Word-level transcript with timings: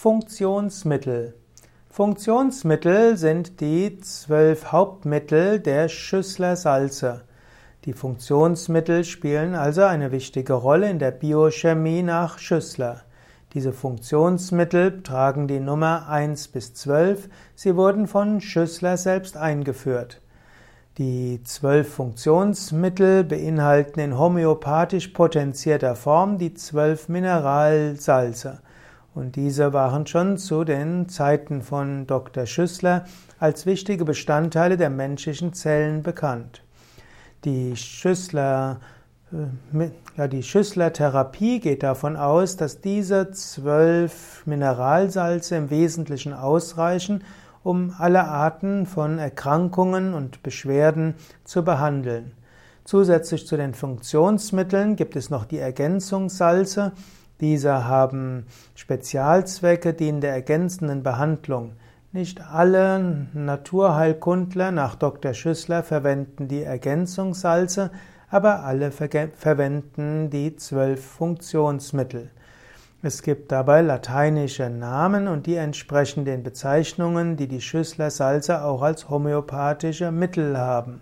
Funktionsmittel. 0.00 1.34
Funktionsmittel 1.90 3.16
sind 3.16 3.60
die 3.60 3.98
zwölf 3.98 4.70
Hauptmittel 4.70 5.58
der 5.58 5.88
Schüssler 5.88 6.54
Salze. 6.54 7.22
Die 7.84 7.92
Funktionsmittel 7.92 9.02
spielen 9.02 9.56
also 9.56 9.82
eine 9.82 10.12
wichtige 10.12 10.52
Rolle 10.52 10.88
in 10.88 11.00
der 11.00 11.10
Biochemie 11.10 12.04
nach 12.04 12.38
Schüssler. 12.38 13.02
Diese 13.54 13.72
Funktionsmittel 13.72 15.02
tragen 15.02 15.48
die 15.48 15.58
Nummer 15.58 16.08
1 16.08 16.46
bis 16.46 16.74
12. 16.74 17.28
Sie 17.56 17.74
wurden 17.74 18.06
von 18.06 18.40
Schüssler 18.40 18.98
selbst 18.98 19.36
eingeführt. 19.36 20.20
Die 20.98 21.42
zwölf 21.42 21.92
Funktionsmittel 21.92 23.24
beinhalten 23.24 23.98
in 23.98 24.16
homöopathisch 24.16 25.08
potenzierter 25.08 25.96
Form 25.96 26.38
die 26.38 26.54
zwölf 26.54 27.08
Mineralsalze. 27.08 28.60
Und 29.18 29.34
diese 29.34 29.72
waren 29.72 30.06
schon 30.06 30.38
zu 30.38 30.62
den 30.62 31.08
Zeiten 31.08 31.60
von 31.60 32.06
Dr. 32.06 32.46
Schüssler 32.46 33.04
als 33.40 33.66
wichtige 33.66 34.04
Bestandteile 34.04 34.76
der 34.76 34.90
menschlichen 34.90 35.52
Zellen 35.54 36.04
bekannt. 36.04 36.62
Die 37.44 37.74
Schüssler, 37.74 38.78
äh, 39.32 39.90
ja, 40.16 40.28
die 40.28 40.44
Schüssler-Therapie 40.44 41.58
geht 41.58 41.82
davon 41.82 42.16
aus, 42.16 42.56
dass 42.56 42.80
diese 42.80 43.32
zwölf 43.32 44.46
Mineralsalze 44.46 45.56
im 45.56 45.70
Wesentlichen 45.70 46.32
ausreichen, 46.32 47.24
um 47.64 47.92
alle 47.98 48.22
Arten 48.22 48.86
von 48.86 49.18
Erkrankungen 49.18 50.14
und 50.14 50.44
Beschwerden 50.44 51.14
zu 51.42 51.64
behandeln. 51.64 52.30
Zusätzlich 52.84 53.48
zu 53.48 53.56
den 53.56 53.74
Funktionsmitteln 53.74 54.94
gibt 54.94 55.16
es 55.16 55.28
noch 55.28 55.44
die 55.44 55.58
Ergänzungssalze, 55.58 56.92
diese 57.40 57.86
haben 57.86 58.46
Spezialzwecke, 58.74 59.94
dienen 59.94 60.20
der 60.20 60.32
ergänzenden 60.32 61.02
Behandlung. 61.02 61.74
Nicht 62.10 62.40
alle 62.40 63.28
Naturheilkundler 63.34 64.72
nach 64.72 64.94
Dr. 64.94 65.34
Schüssler 65.34 65.82
verwenden 65.82 66.48
die 66.48 66.62
Ergänzungssalze, 66.62 67.90
aber 68.30 68.64
alle 68.64 68.90
verwenden 68.90 70.30
die 70.30 70.56
zwölf 70.56 71.04
Funktionsmittel. 71.04 72.30
Es 73.00 73.22
gibt 73.22 73.52
dabei 73.52 73.82
lateinische 73.82 74.68
Namen 74.70 75.28
und 75.28 75.46
die 75.46 75.54
entsprechen 75.54 76.24
den 76.24 76.42
Bezeichnungen, 76.42 77.36
die 77.36 77.46
die 77.46 77.60
Schüssler 77.60 78.10
Salze 78.10 78.64
auch 78.64 78.82
als 78.82 79.08
homöopathische 79.08 80.10
Mittel 80.10 80.58
haben. 80.58 81.00